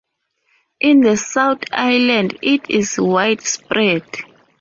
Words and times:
In 0.79 1.01
the 1.01 1.15
South 1.15 1.59
Island 1.71 2.39
it 2.41 2.71
is 2.71 2.99
widespread. 2.99 4.03